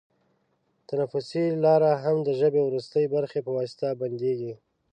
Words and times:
تنفسي 0.89 1.45
لاره 1.63 1.91
هم 2.03 2.17
د 2.27 2.29
ژبۍ 2.39 2.61
وروستۍ 2.65 3.05
برخې 3.15 3.39
په 3.45 3.51
واسطه 3.57 3.87
بندېږي. 4.01 4.53